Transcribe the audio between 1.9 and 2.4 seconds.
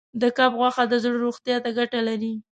لري.